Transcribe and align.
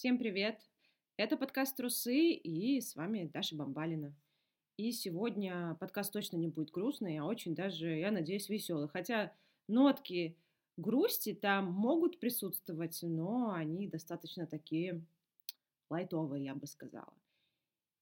Всем 0.00 0.16
привет! 0.16 0.58
Это 1.18 1.36
подкаст 1.36 1.76
«Трусы» 1.76 2.30
и 2.30 2.80
с 2.80 2.96
вами 2.96 3.28
Даша 3.30 3.54
Бамбалина. 3.54 4.14
И 4.78 4.92
сегодня 4.92 5.76
подкаст 5.78 6.10
точно 6.10 6.38
не 6.38 6.48
будет 6.48 6.70
грустный, 6.70 7.18
а 7.18 7.26
очень 7.26 7.54
даже, 7.54 7.98
я 7.98 8.10
надеюсь, 8.10 8.48
веселый. 8.48 8.88
Хотя 8.88 9.30
нотки 9.68 10.38
грусти 10.78 11.34
там 11.34 11.66
могут 11.66 12.18
присутствовать, 12.18 12.98
но 13.02 13.52
они 13.52 13.88
достаточно 13.88 14.46
такие 14.46 15.04
лайтовые, 15.90 16.46
я 16.46 16.54
бы 16.54 16.66
сказала. 16.66 17.12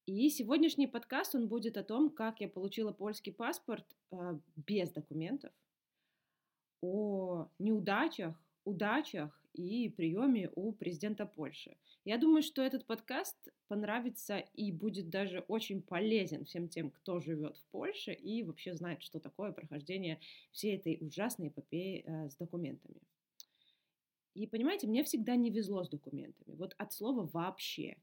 И 0.06 0.30
сегодняшний 0.30 0.86
подкаст, 0.86 1.34
он 1.34 1.48
будет 1.48 1.76
о 1.76 1.82
том, 1.82 2.10
как 2.10 2.40
я 2.40 2.48
получила 2.48 2.92
польский 2.92 3.32
паспорт 3.32 3.96
э, 4.12 4.38
без 4.54 4.92
документов, 4.92 5.50
о 6.80 7.48
неудачах, 7.58 8.40
удачах 8.64 9.47
и 9.58 9.88
приеме 9.88 10.50
у 10.54 10.72
президента 10.72 11.26
Польши. 11.26 11.76
Я 12.04 12.16
думаю, 12.16 12.42
что 12.42 12.62
этот 12.62 12.86
подкаст 12.86 13.36
понравится 13.66 14.38
и 14.54 14.70
будет 14.70 15.10
даже 15.10 15.40
очень 15.48 15.82
полезен 15.82 16.44
всем 16.44 16.68
тем, 16.68 16.90
кто 16.90 17.18
живет 17.18 17.56
в 17.56 17.64
Польше 17.66 18.12
и 18.12 18.44
вообще 18.44 18.74
знает, 18.74 19.02
что 19.02 19.18
такое 19.18 19.52
прохождение 19.52 20.20
всей 20.52 20.76
этой 20.76 20.98
ужасной 21.00 21.48
эпопеи 21.48 22.04
э, 22.06 22.30
с 22.30 22.36
документами. 22.36 23.00
И 24.34 24.46
понимаете, 24.46 24.86
мне 24.86 25.02
всегда 25.02 25.34
не 25.34 25.50
везло 25.50 25.82
с 25.82 25.88
документами. 25.88 26.54
Вот 26.54 26.74
от 26.78 26.92
слова 26.92 27.28
вообще. 27.32 27.96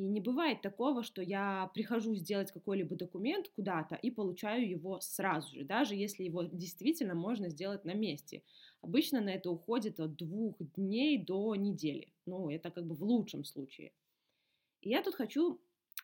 И 0.00 0.02
не 0.02 0.20
бывает 0.20 0.62
такого, 0.62 1.02
что 1.02 1.20
я 1.20 1.70
прихожу 1.74 2.14
сделать 2.14 2.50
какой-либо 2.52 2.96
документ 2.96 3.50
куда-то 3.54 3.96
и 3.96 4.10
получаю 4.10 4.66
его 4.66 4.98
сразу 5.00 5.54
же, 5.54 5.62
даже 5.62 5.94
если 5.94 6.24
его 6.24 6.44
действительно 6.44 7.14
можно 7.14 7.50
сделать 7.50 7.84
на 7.84 7.92
месте. 7.92 8.42
Обычно 8.80 9.20
на 9.20 9.28
это 9.28 9.50
уходит 9.50 10.00
от 10.00 10.16
двух 10.16 10.56
дней 10.58 11.22
до 11.22 11.54
недели. 11.54 12.14
Ну, 12.24 12.48
это 12.48 12.70
как 12.70 12.86
бы 12.86 12.94
в 12.94 13.02
лучшем 13.02 13.44
случае. 13.44 13.92
И 14.80 14.88
я 14.88 15.02
тут 15.02 15.16
хочу 15.16 15.60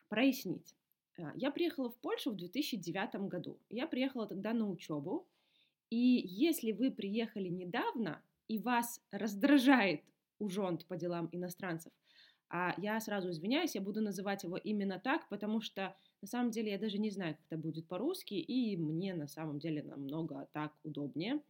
прояснить. 0.09 0.75
А, 1.17 1.33
я 1.35 1.49
приехала 1.49 1.89
в 1.89 1.97
Польшу 1.97 2.29
в 2.29 2.35
2009 2.35 3.27
году. 3.27 3.59
Я 3.71 3.87
приехала 3.87 4.27
тогда 4.27 4.53
на 4.53 4.69
учебу. 4.69 5.27
И 5.89 6.21
если 6.23 6.71
вы 6.71 6.91
приехали 6.91 7.49
недавно, 7.49 8.21
и 8.47 8.59
вас 8.59 9.01
раздражает 9.09 10.03
ужонт 10.37 10.85
по 10.85 10.97
делам 10.97 11.29
иностранцев– 11.31 11.91
а 12.49 12.73
я 12.77 12.99
сразу 12.99 13.29
извиняюсь, 13.29 13.75
я 13.75 13.81
буду 13.81 14.01
называть 14.01 14.43
его 14.43 14.57
именно 14.57 14.99
так, 14.99 15.27
потому 15.29 15.61
что 15.61 15.95
на 16.21 16.27
самом 16.27 16.51
деле 16.51 16.71
я 16.71 16.79
даже 16.79 16.97
не 16.97 17.09
знаю, 17.09 17.35
как 17.35 17.45
это 17.49 17.57
будет 17.57 17.87
по-русски, 17.87 18.35
и 18.35 18.77
мне 18.77 19.13
на 19.13 19.27
самом 19.27 19.59
деле 19.59 19.83
намного 19.83 20.47
так 20.53 20.73
удобнее 20.83 21.41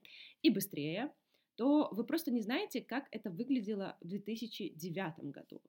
и 0.42 0.50
быстрее, 0.50 1.12
то 1.56 1.90
вы 1.92 2.04
просто 2.04 2.32
не 2.32 2.42
знаете, 2.42 2.82
как 2.82 3.08
это 3.12 3.30
выглядело 3.30 3.98
в 4.02 4.08
2009 4.08 5.32
году. 5.32 5.62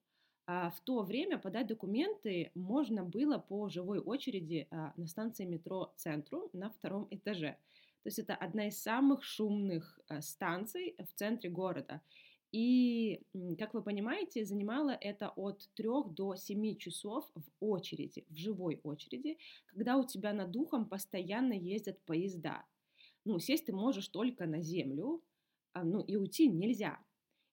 А 0.45 0.71
в 0.71 0.79
то 0.81 1.03
время 1.03 1.37
подать 1.37 1.67
документы 1.67 2.51
можно 2.55 3.03
было 3.03 3.37
по 3.37 3.69
живой 3.69 3.99
очереди 3.99 4.67
а, 4.71 4.93
на 4.97 5.05
станции 5.05 5.45
метро 5.45 5.93
«Центру» 5.95 6.49
на 6.53 6.71
втором 6.71 7.07
этаже. 7.11 7.57
То 8.01 8.07
есть 8.07 8.17
это 8.17 8.33
одна 8.33 8.67
из 8.67 8.81
самых 8.81 9.23
шумных 9.23 9.99
а, 10.07 10.21
станций 10.21 10.95
в 10.97 11.13
центре 11.13 11.51
города. 11.51 12.01
И, 12.51 13.21
как 13.59 13.73
вы 13.73 13.83
понимаете, 13.83 14.43
занимало 14.43 14.89
это 14.89 15.29
от 15.35 15.69
3 15.75 15.87
до 16.15 16.35
7 16.35 16.77
часов 16.77 17.29
в 17.35 17.43
очереди, 17.59 18.25
в 18.29 18.35
живой 18.35 18.79
очереди, 18.83 19.37
когда 19.67 19.97
у 19.97 20.05
тебя 20.05 20.33
над 20.33 20.51
духом 20.51 20.89
постоянно 20.89 21.53
ездят 21.53 21.99
поезда. 22.05 22.65
Ну, 23.25 23.39
сесть 23.39 23.65
ты 23.65 23.73
можешь 23.73 24.07
только 24.07 24.47
на 24.47 24.61
землю, 24.61 25.21
а, 25.73 25.83
ну 25.83 26.01
и 26.01 26.15
уйти 26.15 26.47
нельзя. 26.47 26.99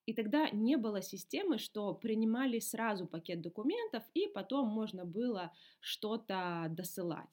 И 0.07 0.15
тогда 0.15 0.49
не 0.51 0.77
было 0.77 1.03
системы, 1.03 1.59
что 1.59 1.93
принимали 1.93 2.61
сразу 2.61 3.07
пакет 3.07 3.43
документов, 3.43 4.05
и 4.15 4.29
потом 4.29 4.69
можно 4.69 5.05
было 5.05 5.53
что-то 5.81 6.69
досылать. 6.71 7.29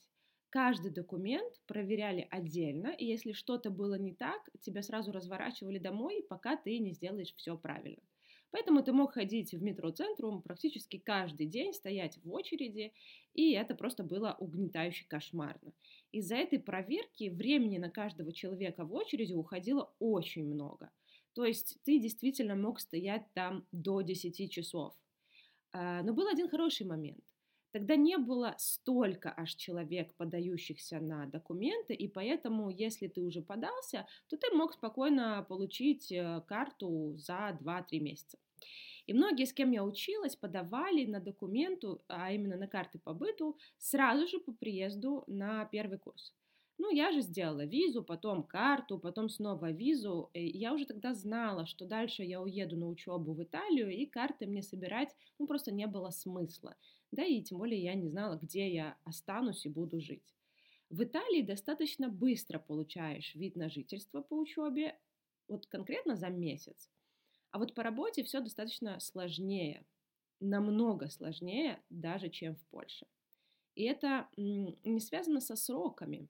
Каждый 0.53 0.91
документ 0.91 1.51
проверяли 1.65 2.27
отдельно, 2.29 2.89
и 2.89 3.05
если 3.05 3.31
что-то 3.31 3.71
было 3.71 3.95
не 3.95 4.13
так, 4.13 4.47
тебя 4.61 4.83
сразу 4.83 5.11
разворачивали 5.11 5.79
домой, 5.79 6.23
пока 6.29 6.55
ты 6.55 6.77
не 6.77 6.91
сделаешь 6.91 7.33
все 7.37 7.57
правильно. 7.57 8.03
Поэтому 8.51 8.83
ты 8.83 8.93
мог 8.93 9.13
ходить 9.13 9.51
в 9.51 9.63
метро 9.63 9.89
Центрум 9.89 10.43
практически 10.43 10.99
каждый 10.99 11.47
день, 11.47 11.73
стоять 11.73 12.19
в 12.23 12.31
очереди, 12.31 12.93
и 13.33 13.53
это 13.53 13.73
просто 13.73 14.03
было 14.03 14.35
угнетающе 14.37 15.05
кошмарно. 15.07 15.73
Из-за 16.11 16.35
этой 16.35 16.59
проверки 16.59 17.29
времени 17.29 17.79
на 17.79 17.89
каждого 17.89 18.31
человека 18.31 18.85
в 18.85 18.93
очереди 18.93 19.33
уходило 19.33 19.91
очень 19.97 20.45
много. 20.45 20.91
То 21.33 21.45
есть 21.45 21.79
ты 21.83 21.97
действительно 21.97 22.55
мог 22.55 22.79
стоять 22.79 23.25
там 23.33 23.65
до 23.71 24.01
10 24.01 24.51
часов. 24.51 24.93
А, 25.71 26.03
но 26.03 26.13
был 26.13 26.27
один 26.27 26.47
хороший 26.47 26.85
момент. 26.85 27.23
Тогда 27.73 27.95
не 27.95 28.17
было 28.17 28.53
столько 28.59 29.33
аж 29.35 29.55
человек, 29.55 30.13
подающихся 30.13 30.99
на 30.99 31.25
документы, 31.25 31.95
и 31.95 32.07
поэтому, 32.07 32.69
если 32.69 33.07
ты 33.07 33.21
уже 33.21 33.41
подался, 33.41 34.05
то 34.29 34.37
ты 34.37 34.55
мог 34.55 34.73
спокойно 34.73 35.43
получить 35.49 36.11
э, 36.11 36.41
карту 36.47 37.15
за 37.17 37.57
2-3 37.59 37.99
месяца. 37.99 38.37
И 39.07 39.13
многие, 39.13 39.45
с 39.45 39.53
кем 39.53 39.71
я 39.71 39.83
училась, 39.83 40.35
подавали 40.35 41.05
на 41.05 41.19
документу, 41.19 42.03
а 42.07 42.31
именно 42.31 42.57
на 42.57 42.67
карты 42.67 42.99
по 42.99 43.13
быту, 43.13 43.57
сразу 43.79 44.27
же 44.27 44.39
по 44.39 44.53
приезду 44.53 45.23
на 45.25 45.65
первый 45.65 45.97
курс. 45.97 46.31
Ну, 46.79 46.89
я 46.91 47.11
же 47.11 47.21
сделала 47.21 47.65
визу, 47.65 48.03
потом 48.03 48.43
карту, 48.43 48.97
потом 48.97 49.29
снова 49.29 49.71
визу. 49.71 50.29
И 50.33 50.57
я 50.57 50.73
уже 50.73 50.85
тогда 50.85 51.13
знала, 51.13 51.65
что 51.65 51.85
дальше 51.85 52.23
я 52.23 52.41
уеду 52.41 52.77
на 52.77 52.87
учебу 52.87 53.33
в 53.33 53.43
Италию, 53.43 53.89
и 53.91 54.05
карты 54.05 54.47
мне 54.47 54.63
собирать, 54.63 55.15
ну, 55.39 55.47
просто 55.47 55.71
не 55.71 55.87
было 55.87 56.09
смысла. 56.09 56.75
Да 57.11 57.23
и 57.23 57.41
тем 57.43 57.59
более 57.59 57.81
я 57.81 57.93
не 57.93 58.07
знала, 58.07 58.37
где 58.41 58.73
я 58.73 58.97
останусь 59.03 59.65
и 59.65 59.69
буду 59.69 60.01
жить. 60.01 60.33
В 60.89 61.03
Италии 61.03 61.41
достаточно 61.41 62.09
быстро 62.09 62.59
получаешь 62.59 63.33
вид 63.35 63.55
на 63.55 63.69
жительство 63.69 64.21
по 64.21 64.35
учебе, 64.35 64.99
вот 65.47 65.67
конкретно 65.67 66.15
за 66.15 66.29
месяц. 66.29 66.89
А 67.51 67.59
вот 67.59 67.75
по 67.75 67.83
работе 67.83 68.23
все 68.23 68.41
достаточно 68.41 68.99
сложнее, 68.99 69.85
намного 70.39 71.09
сложнее 71.09 71.81
даже, 71.89 72.29
чем 72.29 72.55
в 72.55 72.65
Польше. 72.67 73.05
И 73.75 73.83
это 73.83 74.27
не 74.37 74.99
связано 74.99 75.39
со 75.39 75.55
сроками. 75.55 76.29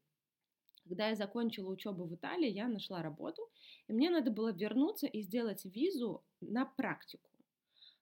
Когда 0.84 1.10
я 1.10 1.16
закончила 1.16 1.70
учебу 1.72 2.06
в 2.06 2.14
Италии, 2.14 2.50
я 2.50 2.68
нашла 2.68 3.02
работу, 3.02 3.50
и 3.88 3.94
мне 3.94 4.10
надо 4.10 4.32
было 4.32 4.52
вернуться 4.52 5.08
и 5.08 5.22
сделать 5.22 5.64
визу 5.66 6.24
на 6.42 6.66
практику, 6.66 7.30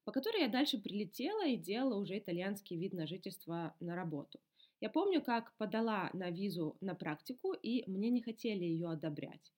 по 0.03 0.12
которой 0.12 0.42
я 0.42 0.47
дальше 0.47 0.80
прилетела 0.80 1.47
и 1.47 1.58
делала 1.58 2.00
уже 2.00 2.18
итальянский 2.18 2.78
вид 2.78 2.94
на 2.94 3.06
жительство 3.06 3.75
на 3.80 3.96
работу. 3.96 4.40
Я 4.80 4.90
помню, 4.90 5.22
как 5.22 5.56
подала 5.58 6.09
на 6.14 6.31
визу 6.31 6.75
на 6.81 6.96
практику, 6.96 7.53
и 7.53 7.88
мне 7.90 8.09
не 8.09 8.24
хотели 8.24 8.64
ее 8.64 8.90
одобрять. 8.90 9.53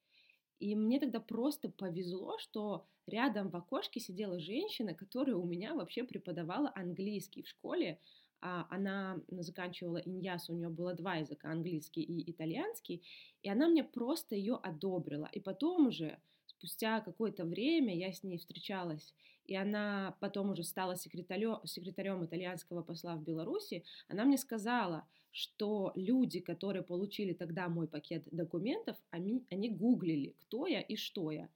И 0.59 0.75
мне 0.75 0.99
тогда 0.99 1.19
просто 1.21 1.69
повезло, 1.69 2.37
что 2.39 2.85
рядом 3.07 3.49
в 3.49 3.55
окошке 3.55 3.99
сидела 4.01 4.39
женщина, 4.39 4.93
которая 4.93 5.35
у 5.35 5.45
меня 5.45 5.73
вообще 5.75 6.03
преподавала 6.03 6.71
английский 6.75 7.43
в 7.43 7.47
школе, 7.47 7.99
она 8.43 9.21
заканчивала 9.29 9.97
иньяс, 9.97 10.49
у 10.49 10.53
нее 10.53 10.69
было 10.69 10.93
два 10.93 11.15
языка, 11.15 11.49
английский 11.49 12.01
и 12.01 12.29
итальянский, 12.29 13.01
и 13.41 13.49
она 13.49 13.67
мне 13.67 13.83
просто 13.83 14.35
ее 14.35 14.55
одобрила. 14.55 15.29
И 15.31 15.39
потом 15.39 15.87
уже, 15.87 16.19
спустя 16.45 16.99
какое-то 17.01 17.45
время, 17.45 17.95
я 17.95 18.11
с 18.11 18.23
ней 18.23 18.37
встречалась, 18.37 19.13
и 19.45 19.55
она 19.55 20.15
потом 20.19 20.51
уже 20.51 20.63
стала 20.63 20.95
секретарем, 20.95 21.59
секретарем 21.65 22.25
итальянского 22.25 22.81
посла 22.83 23.15
в 23.15 23.23
Беларуси, 23.23 23.83
она 24.07 24.25
мне 24.25 24.37
сказала, 24.37 25.07
что 25.31 25.91
люди, 25.95 26.39
которые 26.39 26.83
получили 26.83 27.33
тогда 27.33 27.67
мой 27.67 27.87
пакет 27.87 28.27
документов, 28.31 28.97
они, 29.09 29.43
они 29.49 29.69
гуглили, 29.69 30.35
кто 30.39 30.67
я 30.67 30.81
и 30.81 30.95
что 30.95 31.31
я. 31.31 31.49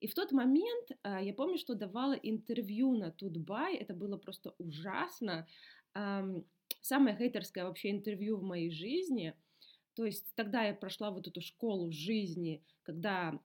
И 0.00 0.06
в 0.06 0.14
тот 0.14 0.32
момент 0.32 0.90
а, 1.02 1.22
я 1.22 1.32
помню, 1.32 1.56
что 1.56 1.74
давала 1.74 2.12
интервью 2.12 2.94
на 2.94 3.10
Тутбай, 3.10 3.76
это 3.76 3.94
было 3.94 4.18
просто 4.18 4.54
ужасно, 4.58 5.46
самое 5.94 7.16
хейтерское 7.16 7.64
вообще 7.64 7.90
интервью 7.90 8.36
в 8.36 8.42
моей 8.42 8.70
жизни. 8.70 9.34
То 9.94 10.04
есть 10.04 10.34
тогда 10.34 10.64
я 10.64 10.74
прошла 10.74 11.10
вот 11.10 11.26
эту 11.28 11.40
школу 11.40 11.90
жизни, 11.92 12.62
когда 12.82 13.38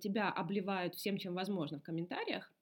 тебя 0.00 0.30
обливают 0.30 0.94
всем, 0.94 1.18
чем 1.18 1.34
возможно 1.34 1.78
в 1.78 1.82
комментариях, 1.82 2.52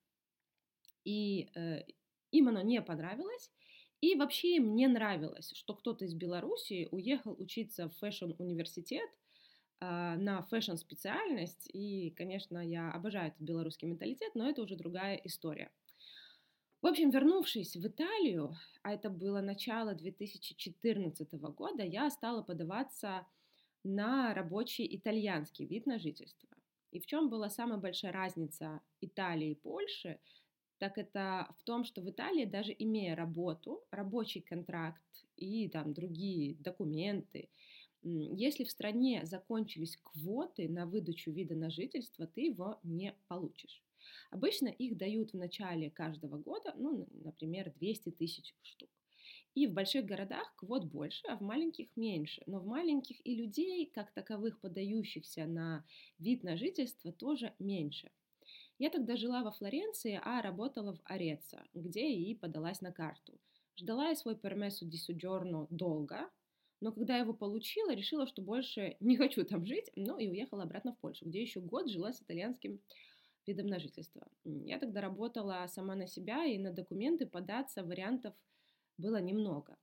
и 1.03 1.49
э, 1.55 1.83
им 2.31 2.47
оно 2.49 2.61
не 2.61 2.81
понравилось. 2.81 3.51
И 4.01 4.15
вообще 4.15 4.55
им 4.55 4.75
не 4.75 4.87
нравилось, 4.87 5.51
что 5.55 5.75
кто-то 5.75 6.05
из 6.05 6.15
Беларуси 6.15 6.87
уехал 6.91 7.35
учиться 7.37 7.87
в 7.87 7.95
фэшн-университет 7.97 9.09
э, 9.79 9.85
на 10.17 10.41
фэшн-специальность. 10.43 11.69
И, 11.71 12.11
конечно, 12.11 12.57
я 12.65 12.91
обожаю 12.91 13.29
этот 13.29 13.41
белорусский 13.41 13.87
менталитет, 13.87 14.33
но 14.33 14.49
это 14.49 14.63
уже 14.63 14.75
другая 14.75 15.15
история. 15.23 15.71
В 16.81 16.87
общем, 16.87 17.11
вернувшись 17.11 17.75
в 17.75 17.87
Италию, 17.87 18.55
а 18.81 18.93
это 18.93 19.09
было 19.09 19.41
начало 19.41 19.93
2014 19.93 21.31
года, 21.33 21.83
я 21.83 22.09
стала 22.09 22.41
подаваться 22.41 23.27
на 23.83 24.33
рабочий 24.33 24.87
итальянский 24.95 25.65
вид 25.65 25.85
на 25.85 25.99
жительство. 25.99 26.49
И 26.91 26.99
в 26.99 27.05
чем 27.05 27.29
была 27.29 27.49
самая 27.49 27.77
большая 27.77 28.11
разница 28.11 28.81
Италии 28.99 29.51
и 29.51 29.55
Польши? 29.55 30.19
так 30.81 30.97
это 30.97 31.47
в 31.59 31.63
том, 31.63 31.83
что 31.83 32.01
в 32.01 32.09
Италии, 32.09 32.45
даже 32.45 32.75
имея 32.75 33.15
работу, 33.15 33.83
рабочий 33.91 34.41
контракт 34.41 35.03
и 35.37 35.69
там 35.69 35.93
другие 35.93 36.55
документы, 36.55 37.51
если 38.01 38.63
в 38.63 38.71
стране 38.71 39.21
закончились 39.25 39.97
квоты 39.97 40.67
на 40.67 40.87
выдачу 40.87 41.29
вида 41.29 41.53
на 41.53 41.69
жительство, 41.69 42.25
ты 42.25 42.47
его 42.47 42.79
не 42.81 43.13
получишь. 43.27 43.83
Обычно 44.31 44.67
их 44.67 44.97
дают 44.97 45.31
в 45.33 45.37
начале 45.37 45.89
каждого 45.89 46.37
года, 46.37 46.73
ну, 46.77 47.07
например, 47.11 47.73
200 47.75 48.11
тысяч 48.11 48.55
штук. 48.61 48.89
И 49.53 49.67
в 49.67 49.73
больших 49.73 50.05
городах 50.05 50.53
квот 50.55 50.85
больше, 50.85 51.27
а 51.27 51.35
в 51.35 51.41
маленьких 51.41 51.95
меньше. 51.95 52.41
Но 52.47 52.59
в 52.59 52.65
маленьких 52.65 53.25
и 53.25 53.35
людей, 53.35 53.85
как 53.85 54.11
таковых 54.13 54.59
подающихся 54.61 55.45
на 55.45 55.85
вид 56.19 56.43
на 56.43 56.57
жительство, 56.57 57.11
тоже 57.11 57.53
меньше. 57.59 58.11
Я 58.79 58.89
тогда 58.89 59.15
жила 59.15 59.43
во 59.43 59.51
Флоренции, 59.51 60.19
а 60.23 60.41
работала 60.41 60.93
в 60.95 61.01
Ореццо, 61.05 61.63
где 61.73 62.09
и 62.09 62.35
подалась 62.35 62.81
на 62.81 62.91
карту. 62.91 63.39
Ждала 63.75 64.09
я 64.09 64.15
свой 64.15 64.35
пермесу 64.35 64.85
ди 64.85 64.97
суджорно 64.97 65.67
долго, 65.69 66.29
но 66.81 66.91
когда 66.91 67.17
его 67.17 67.33
получила, 67.33 67.93
решила, 67.93 68.25
что 68.27 68.41
больше 68.41 68.97
не 68.99 69.15
хочу 69.17 69.45
там 69.45 69.65
жить, 69.65 69.91
ну 69.95 70.17
и 70.17 70.27
уехала 70.27 70.63
обратно 70.63 70.93
в 70.93 70.99
Польшу, 70.99 71.25
где 71.25 71.41
еще 71.41 71.61
год 71.61 71.89
жила 71.89 72.11
с 72.11 72.21
итальянским 72.21 72.81
видом 73.47 73.67
на 73.67 73.79
жительство. 73.79 74.27
Я 74.45 74.79
тогда 74.79 75.01
работала 75.01 75.65
сама 75.67 75.95
на 75.95 76.07
себя, 76.07 76.45
и 76.45 76.57
на 76.57 76.71
документы 76.71 77.25
податься 77.25 77.83
вариантов 77.83 78.33
было 78.97 79.21
немного. 79.21 79.77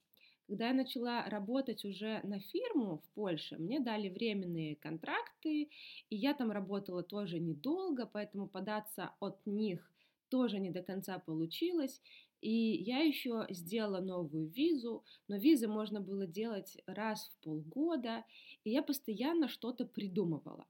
Когда 0.48 0.68
я 0.68 0.74
начала 0.74 1.28
работать 1.28 1.84
уже 1.84 2.20
на 2.22 2.40
фирму 2.40 2.98
в 2.98 3.14
Польше, 3.14 3.58
мне 3.58 3.80
дали 3.80 4.08
временные 4.08 4.76
контракты, 4.76 5.68
и 6.08 6.16
я 6.16 6.32
там 6.32 6.50
работала 6.50 7.02
тоже 7.02 7.38
недолго, 7.38 8.06
поэтому 8.06 8.48
податься 8.48 9.12
от 9.20 9.44
них 9.44 9.92
тоже 10.30 10.58
не 10.58 10.70
до 10.70 10.82
конца 10.82 11.18
получилось. 11.18 12.00
И 12.40 12.50
я 12.50 13.00
еще 13.00 13.46
сделала 13.50 14.00
новую 14.00 14.48
визу, 14.48 15.04
но 15.26 15.36
визы 15.36 15.68
можно 15.68 16.00
было 16.00 16.26
делать 16.26 16.78
раз 16.86 17.28
в 17.28 17.44
полгода, 17.44 18.24
и 18.64 18.70
я 18.70 18.82
постоянно 18.82 19.48
что-то 19.48 19.84
придумывала. 19.84 20.66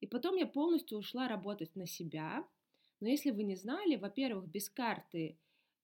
И 0.00 0.06
потом 0.06 0.36
я 0.36 0.46
полностью 0.46 0.98
ушла 0.98 1.28
работать 1.28 1.74
на 1.76 1.86
себя. 1.86 2.44
Но 3.00 3.08
если 3.08 3.30
вы 3.30 3.42
не 3.44 3.56
знали, 3.56 3.96
во-первых, 3.96 4.48
без 4.48 4.68
карты, 4.68 5.38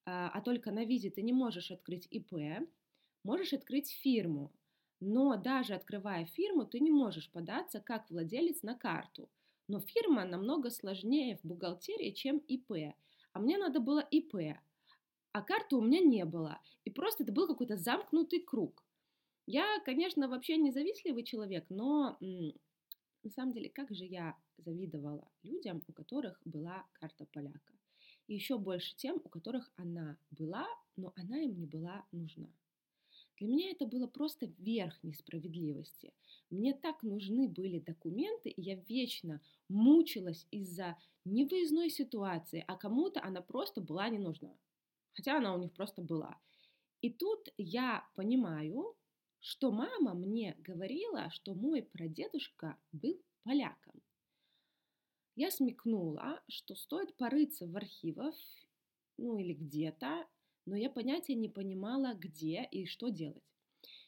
а, 0.05 0.31
а 0.33 0.41
только 0.41 0.71
на 0.71 0.85
визе 0.85 1.11
ты 1.11 1.23
не 1.23 1.33
можешь 1.33 1.71
открыть 1.71 2.07
ИП, 2.11 2.67
можешь 3.23 3.53
открыть 3.53 3.91
фирму. 3.91 4.53
Но 5.01 5.37
даже 5.37 5.75
открывая 5.75 6.25
фирму, 6.25 6.65
ты 6.65 6.81
не 6.81 6.91
можешь 6.91 7.31
податься 7.31 7.81
как 7.81 8.11
владелец 8.11 8.63
на 8.63 8.75
карту. 8.75 9.29
Но 9.69 9.81
фирма 9.81 10.25
намного 10.25 10.71
сложнее 10.71 11.39
в 11.43 11.47
бухгалтерии, 11.47 12.13
чем 12.13 12.39
ИП. 12.39 12.95
А 13.33 13.39
мне 13.39 13.59
надо 13.59 13.81
было 13.81 14.01
ИП, 14.01 14.57
а 15.33 15.43
карты 15.43 15.77
у 15.77 15.83
меня 15.83 16.01
не 16.01 16.25
было. 16.25 16.61
И 16.85 16.91
просто 16.91 17.25
это 17.25 17.33
был 17.33 17.47
какой-то 17.47 17.77
замкнутый 17.77 18.41
круг. 18.41 18.83
Я, 19.45 19.81
конечно, 19.85 20.29
вообще 20.29 20.57
независливый 20.57 21.25
человек, 21.25 21.67
но 21.69 22.17
на 23.27 23.31
самом 23.31 23.53
деле, 23.53 23.69
как 23.69 23.93
же 23.93 24.05
я 24.05 24.37
завидовала 24.57 25.29
людям, 25.43 25.83
у 25.89 25.93
которых 25.93 26.41
была 26.45 26.87
карта 26.93 27.27
поляка. 27.27 27.73
И 28.29 28.35
еще 28.35 28.57
больше 28.57 28.95
тем, 28.95 29.21
у 29.25 29.29
которых 29.29 29.69
она 29.75 30.17
была, 30.31 30.65
но 30.97 31.13
она 31.17 31.41
им 31.41 31.59
не 31.59 31.67
была 31.67 32.07
нужна. 32.13 32.49
Для 33.39 33.49
меня 33.49 33.73
это 33.73 33.85
было 33.85 34.07
просто 34.07 34.47
верх 34.59 35.03
несправедливости. 35.03 36.15
Мне 36.51 36.73
так 36.73 37.03
нужны 37.03 37.49
были 37.49 37.81
документы, 37.81 38.49
и 38.49 38.63
я 38.63 38.77
вечно 38.77 39.41
мучилась 39.69 40.47
из-за 40.53 40.97
невыездной 41.25 41.91
ситуации, 41.91 42.65
а 42.69 42.77
кому-то 42.77 43.21
она 43.25 43.43
просто 43.43 43.81
была 43.81 44.09
не 44.09 44.21
нужна. 44.21 44.57
Хотя 45.15 45.39
она 45.39 45.53
у 45.53 45.59
них 45.59 45.73
просто 45.73 46.01
была. 46.01 46.39
И 47.01 47.11
тут 47.11 47.49
я 47.59 48.07
понимаю, 48.15 48.95
что 49.47 49.71
мама 49.71 50.13
мне 50.13 50.57
говорила, 50.59 51.31
что 51.31 51.55
мой 51.55 51.81
прадедушка 51.81 52.77
был 52.91 53.23
поляком. 53.45 54.03
Я 55.37 55.53
смекнула, 55.53 56.43
что 56.49 56.75
стоит 56.75 57.15
порыться 57.17 57.69
в 57.69 57.77
архивах, 57.77 58.35
ну 59.17 59.39
или 59.39 59.55
где-то, 59.55 60.27
но 60.65 60.75
я 60.75 60.91
понятия 60.91 61.37
не 61.37 61.49
понимала, 61.49 62.15
где 62.15 62.67
и 62.73 62.87
что 62.87 63.09
делать. 63.09 63.45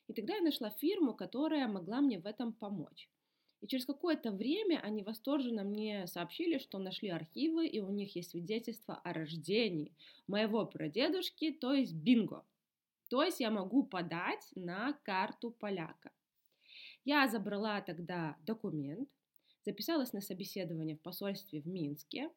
И 0.08 0.12
тогда 0.12 0.35
я 0.35 0.43
нашла 0.43 0.70
фирму, 0.70 1.14
которая 1.14 1.69
могла 1.69 2.00
мне 2.00 2.19
в 2.19 2.26
этом 2.26 2.52
помочь. 2.52 3.08
И 3.61 3.69
через 3.69 3.87
какое-то 3.87 4.32
время 4.32 4.81
они 4.81 5.05
восторженно 5.05 5.62
мне 5.62 6.08
сообщили, 6.08 6.58
что 6.58 6.79
нашли 6.79 7.11
архивы, 7.11 7.69
и 7.69 7.79
у 7.79 7.91
них 7.91 8.17
есть 8.17 8.31
свидетельство 8.31 8.96
о 9.05 9.12
рождении 9.12 9.94
моего 10.26 10.67
прадедушки, 10.67 11.52
то 11.52 11.75
есть 11.75 11.94
бинго. 11.94 12.44
То 13.08 13.22
есть 13.22 13.40
я 13.40 13.50
могу 13.50 13.84
подать 13.84 14.50
на 14.55 14.93
карту 15.05 15.50
поляка. 15.50 16.12
Я 17.05 17.26
забрала 17.28 17.81
тогда 17.81 18.37
документ, 18.40 19.08
записалась 19.64 20.12
на 20.12 20.20
собеседование 20.20 20.96
в 20.96 21.00
посольстве 21.00 21.60
в 21.60 21.66
Минске, 21.66 22.31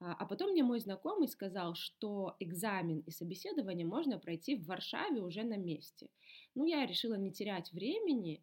а, 0.00 0.14
а 0.14 0.26
потом 0.26 0.52
мне 0.52 0.62
мой 0.62 0.80
знакомый 0.80 1.28
сказал, 1.28 1.74
что 1.74 2.36
экзамен 2.40 3.00
и 3.00 3.10
собеседование 3.10 3.86
можно 3.86 4.18
пройти 4.18 4.56
в 4.56 4.66
Варшаве 4.66 5.20
уже 5.20 5.42
на 5.42 5.56
месте. 5.56 6.08
Ну, 6.54 6.64
я 6.64 6.86
решила 6.86 7.14
не 7.14 7.32
терять 7.32 7.72
времени 7.72 8.42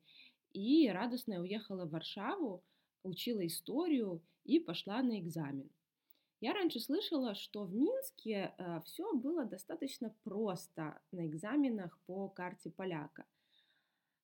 и 0.53 0.89
радостно 0.89 1.39
уехала 1.39 1.85
в 1.85 1.91
Варшаву, 1.91 2.63
учила 3.03 3.45
историю 3.45 4.21
и 4.43 4.59
пошла 4.59 5.01
на 5.01 5.19
экзамен. 5.19 5.69
Я 6.39 6.53
раньше 6.53 6.79
слышала, 6.79 7.33
что 7.33 7.63
в 7.63 7.73
Минске 7.73 8.53
э, 8.57 8.81
все 8.85 9.11
было 9.13 9.45
достаточно 9.45 10.13
просто 10.23 11.01
на 11.11 11.25
экзаменах 11.25 11.99
по 12.05 12.29
карте 12.29 12.69
поляка. 12.69 13.25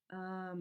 Э, 0.10 0.54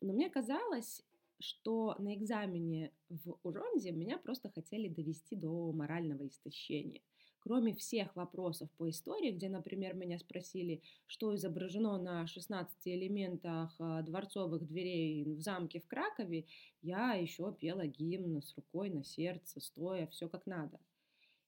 но 0.00 0.12
мне 0.12 0.30
казалось, 0.30 1.04
что 1.40 1.96
на 1.98 2.14
экзамене 2.14 2.92
в 3.08 3.36
Уронде 3.42 3.90
меня 3.90 4.18
просто 4.18 4.48
хотели 4.50 4.88
довести 4.88 5.34
до 5.34 5.72
морального 5.72 6.26
истощения. 6.28 7.02
Кроме 7.40 7.74
всех 7.74 8.14
вопросов 8.16 8.70
по 8.76 8.88
истории, 8.88 9.32
где, 9.32 9.48
например, 9.48 9.94
меня 9.94 10.18
спросили, 10.18 10.82
что 11.06 11.34
изображено 11.34 11.98
на 11.98 12.26
16 12.26 12.76
элементах 12.88 13.74
а, 13.78 14.02
дворцовых 14.02 14.66
дверей 14.66 15.24
в 15.24 15.40
замке 15.40 15.80
в 15.80 15.86
Кракове, 15.86 16.46
я 16.82 17.14
еще 17.14 17.52
пела 17.58 17.86
гимн 17.86 18.42
с 18.42 18.54
рукой 18.56 18.90
на 18.90 19.02
сердце, 19.04 19.60
стоя, 19.60 20.06
все 20.08 20.28
как 20.28 20.46
надо. 20.46 20.78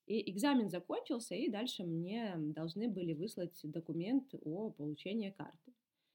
И 0.06 0.31
экзамен 0.31 0.69
закончился, 0.69 1.35
и 1.35 1.49
дальше 1.49 1.85
мне 1.85 2.35
должны 2.37 2.89
были 2.89 3.12
выслать 3.12 3.61
документ 3.62 4.35
о 4.43 4.70
получении 4.70 5.31
карты. 5.31 5.72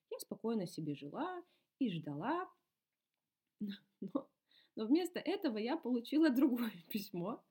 Я 0.10 0.20
спокойно 0.20 0.68
себе 0.68 0.96
жила 0.96 1.42
и 1.80 1.90
ждала, 1.90 2.50
Но, 4.02 4.30
но 4.76 4.86
вместо 4.86 5.20
этого 5.20 5.58
я 5.58 5.78
получила 5.78 6.30
другое 6.36 6.74
письмо. 6.90 7.44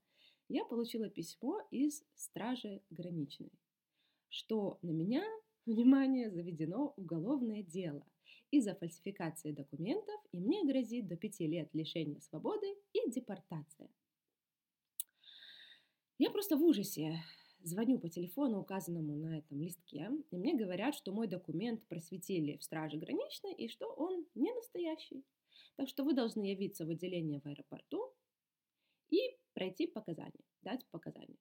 Я 0.48 0.64
получила 0.64 1.08
письмо 1.08 1.60
из 1.72 2.04
Стражи 2.14 2.80
Граничной, 2.90 3.50
что 4.28 4.78
на 4.82 4.90
меня, 4.90 5.24
внимание, 5.66 6.30
заведено 6.30 6.94
уголовное 6.96 7.64
дело 7.64 8.06
из-за 8.52 8.76
фальсификации 8.76 9.50
документов, 9.50 10.14
и 10.30 10.38
мне 10.38 10.64
грозит 10.64 11.08
до 11.08 11.16
пяти 11.16 11.48
лет 11.48 11.68
лишения 11.72 12.20
свободы 12.20 12.66
и 12.92 13.10
депортация. 13.10 13.90
Я 16.18 16.30
просто 16.30 16.56
в 16.56 16.62
ужасе. 16.62 17.22
Звоню 17.62 17.98
по 17.98 18.08
телефону, 18.08 18.60
указанному 18.60 19.16
на 19.16 19.38
этом 19.38 19.60
листке, 19.60 20.10
и 20.30 20.36
мне 20.36 20.54
говорят, 20.54 20.94
что 20.94 21.12
мой 21.12 21.26
документ 21.26 21.84
просветили 21.88 22.56
в 22.58 22.62
Страже 22.62 22.96
Граничной 22.96 23.54
и 23.54 23.66
что 23.66 23.88
он 23.88 24.24
не 24.36 24.54
настоящий. 24.54 25.24
Так 25.74 25.88
что 25.88 26.04
вы 26.04 26.14
должны 26.14 26.44
явиться 26.44 26.86
в 26.86 26.90
отделение 26.90 27.40
в 27.40 27.46
аэропорту 27.46 28.05
пройти 29.66 29.86
показания, 29.86 30.44
дать 30.62 30.86
показания. 30.90 31.38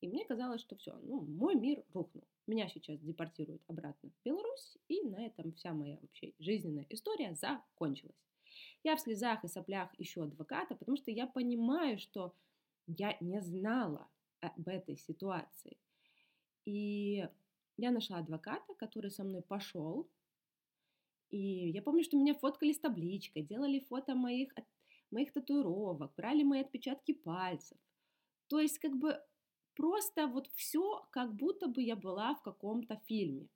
И 0.00 0.08
мне 0.08 0.26
казалось, 0.26 0.60
что 0.60 0.76
все, 0.76 0.98
ну, 1.02 1.22
мой 1.22 1.54
мир 1.54 1.82
рухнул. 1.94 2.24
Меня 2.46 2.68
сейчас 2.68 3.00
депортируют 3.00 3.62
обратно 3.68 4.10
в 4.10 4.24
Беларусь, 4.24 4.76
и 4.88 5.02
на 5.02 5.24
этом 5.24 5.52
вся 5.54 5.72
моя 5.72 5.98
вообще 5.98 6.34
жизненная 6.38 6.86
история 6.90 7.34
закончилась. 7.34 8.20
Я 8.82 8.96
в 8.96 9.00
слезах 9.00 9.44
и 9.44 9.48
соплях 9.48 9.88
ищу 9.98 10.22
адвоката, 10.22 10.74
потому 10.74 10.98
что 10.98 11.10
я 11.10 11.26
понимаю, 11.26 11.98
что 11.98 12.34
я 12.86 13.16
не 13.20 13.40
знала 13.40 14.06
об 14.40 14.68
этой 14.68 14.98
ситуации. 14.98 15.78
И 16.66 17.26
я 17.78 17.90
нашла 17.90 18.18
адвоката, 18.18 18.74
который 18.74 19.10
со 19.10 19.24
мной 19.24 19.40
пошел 19.40 20.06
и 21.34 21.70
я 21.70 21.82
помню, 21.82 22.04
что 22.04 22.16
меня 22.16 22.34
фоткали 22.34 22.72
с 22.72 22.78
табличкой, 22.78 23.42
делали 23.42 23.80
фото 23.80 24.14
моих, 24.14 24.54
моих 25.14 25.32
татуировок, 25.32 26.14
брали 26.16 26.42
мои 26.42 26.60
отпечатки 26.60 27.14
пальцев. 27.14 27.78
То 28.48 28.60
есть 28.60 28.78
как 28.78 28.96
бы 28.96 29.18
просто 29.74 30.26
вот 30.26 30.48
все, 30.54 31.06
как 31.10 31.34
будто 31.34 31.68
бы 31.68 31.82
я 31.82 31.96
была 31.96 32.34
в 32.34 32.42
каком-то 32.42 32.96
фильме. 33.06 33.48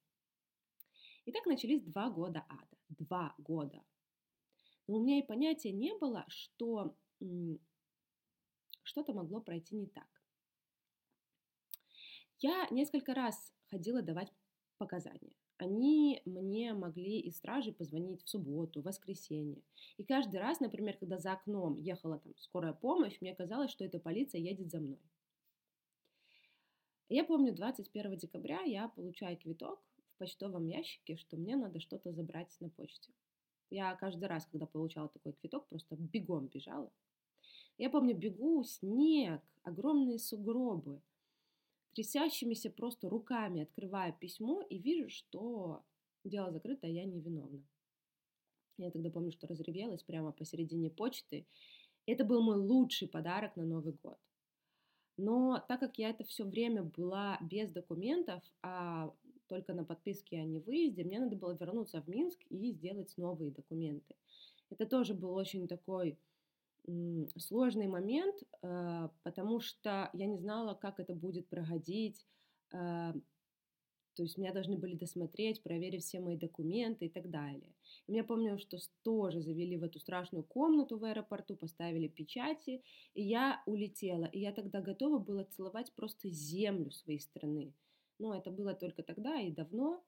И 1.25 1.33
так 1.33 1.47
начались 1.47 1.83
два 1.83 2.11
года 2.11 2.47
ада. 2.49 2.77
Два 2.89 3.35
года. 3.39 3.85
Но 4.87 4.97
у 4.97 5.03
меня 5.03 5.19
и 5.19 5.27
понятия 5.27 5.73
не 5.73 5.95
было, 5.99 6.25
что 6.29 6.97
что-то 8.83 9.13
могло 9.13 9.41
пройти 9.41 9.77
не 9.77 9.87
так. 9.87 10.09
Я 12.39 12.69
несколько 12.71 13.15
раз 13.15 13.53
ходила 13.67 14.01
давать 14.01 14.33
показания. 14.79 15.38
Они 15.59 16.23
мне 16.25 16.73
могли 16.73 17.19
из 17.19 17.37
стражи 17.37 17.73
позвонить 17.73 18.23
в 18.23 18.29
субботу, 18.29 18.81
в 18.81 18.85
воскресенье. 18.85 19.61
И 19.97 20.05
каждый 20.05 20.39
раз, 20.39 20.61
например, 20.61 20.97
когда 20.97 21.19
за 21.19 21.33
окном 21.33 21.77
ехала 21.79 22.21
там 22.21 22.33
скорая 22.39 22.73
помощь, 22.73 23.21
мне 23.21 23.35
казалось, 23.35 23.73
что 23.73 23.85
эта 23.85 23.99
полиция 23.99 24.41
едет 24.41 24.71
за 24.71 24.79
мной. 24.79 25.01
Я 27.09 27.25
помню, 27.25 27.53
21 27.53 28.19
декабря 28.19 28.61
я 28.61 28.89
получаю 28.89 29.37
квиток 29.37 29.81
в 30.15 30.19
почтовом 30.19 30.67
ящике, 30.67 31.17
что 31.17 31.37
мне 31.37 31.57
надо 31.57 31.81
что-то 31.81 32.13
забрать 32.13 32.57
на 32.61 32.71
почте. 32.71 33.13
Я 33.69 33.97
каждый 33.97 34.27
раз, 34.27 34.47
когда 34.47 34.67
получала 34.67 35.09
такой 35.09 35.33
квиток, 35.33 35.67
просто 35.67 35.97
бегом 35.97 36.47
бежала. 36.47 36.93
Я 37.79 37.91
помню, 37.91 38.17
бегу, 38.17 38.63
снег, 38.63 39.43
огромные 39.65 40.21
сугробы, 40.21 41.01
трясящимися 41.95 42.71
просто 42.71 43.09
руками 43.09 43.63
открываю 43.63 44.15
письмо 44.21 44.63
и 44.63 44.79
вижу, 44.79 45.09
что 45.09 45.83
дело 46.25 46.53
закрыто, 46.53 46.87
а 46.87 46.91
я 46.91 47.05
невиновна. 47.05 47.63
Я 48.79 48.91
тогда 48.91 49.11
помню, 49.11 49.33
что 49.33 49.47
разревелась 49.47 50.03
прямо 50.03 50.33
посередине 50.33 50.91
почты. 50.91 51.47
Это 52.07 52.25
был 52.25 52.43
мой 52.43 52.57
лучший 52.57 53.09
подарок 53.09 53.57
на 53.57 53.65
Новый 53.65 53.93
год. 53.93 54.19
Но 55.17 55.65
так 55.69 55.81
как 55.81 55.99
я 55.99 56.11
это 56.11 56.25
все 56.25 56.45
время 56.45 56.85
была 56.85 57.39
без 57.41 57.73
документов, 57.73 58.41
а 58.63 59.13
только 59.49 59.75
на 59.75 59.85
подписке 59.85 60.39
о 60.39 60.45
невыезде, 60.45 61.03
мне 61.03 61.19
надо 61.19 61.35
было 61.37 61.57
вернуться 61.59 62.01
в 62.01 62.09
Минск 62.09 62.41
и 62.51 62.71
сделать 62.73 63.13
новые 63.17 63.51
документы. 63.51 64.15
Это 64.71 64.87
тоже 64.87 65.15
был 65.15 65.35
очень 65.35 65.67
такой 65.67 66.19
сложный 67.37 67.87
момент, 67.87 68.37
э, 68.63 69.09
потому 69.23 69.61
что 69.61 70.11
я 70.13 70.27
не 70.27 70.39
знала, 70.39 70.75
как 70.75 71.01
это 71.01 71.15
будет 71.15 71.49
проходить. 71.49 72.27
Э, 72.73 73.13
то 74.19 74.25
есть 74.25 74.37
меня 74.37 74.53
должны 74.53 74.77
были 74.77 74.97
досмотреть, 74.97 75.63
проверить 75.63 76.03
все 76.03 76.19
мои 76.19 76.37
документы 76.37 77.07
и 77.07 77.09
так 77.09 77.31
далее. 77.31 77.73
И 78.09 78.13
меня 78.13 78.25
помню, 78.25 78.59
что 78.59 78.77
тоже 79.05 79.41
завели 79.41 79.77
в 79.77 79.85
эту 79.85 80.01
страшную 80.01 80.43
комнату 80.43 80.99
в 80.99 81.05
аэропорту, 81.05 81.55
поставили 81.55 82.09
печати, 82.09 82.83
и 83.15 83.23
я 83.23 83.63
улетела. 83.67 84.25
И 84.25 84.41
я 84.41 84.53
тогда 84.53 84.81
готова 84.81 85.21
была 85.21 85.45
целовать 85.45 85.93
просто 85.95 86.29
землю 86.31 86.91
своей 86.91 87.21
страны. 87.21 87.73
Но 88.19 88.35
это 88.35 88.51
было 88.51 88.75
только 88.75 89.05
тогда 89.05 89.41
и 89.41 89.53
давно. 89.53 90.03